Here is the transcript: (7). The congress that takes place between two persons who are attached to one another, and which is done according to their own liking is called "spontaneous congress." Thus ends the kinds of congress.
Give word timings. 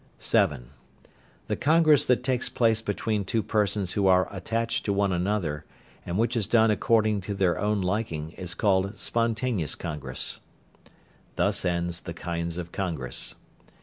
(7). 0.17 0.71
The 1.45 1.55
congress 1.55 2.07
that 2.07 2.23
takes 2.23 2.49
place 2.49 2.81
between 2.81 3.23
two 3.23 3.43
persons 3.43 3.93
who 3.93 4.07
are 4.07 4.27
attached 4.35 4.83
to 4.85 4.93
one 4.93 5.13
another, 5.13 5.63
and 6.07 6.17
which 6.17 6.35
is 6.35 6.47
done 6.47 6.71
according 6.71 7.21
to 7.21 7.35
their 7.35 7.59
own 7.59 7.81
liking 7.81 8.31
is 8.31 8.55
called 8.55 8.97
"spontaneous 8.97 9.75
congress." 9.75 10.39
Thus 11.35 11.63
ends 11.63 12.01
the 12.01 12.15
kinds 12.15 12.57
of 12.57 12.71
congress. 12.71 13.35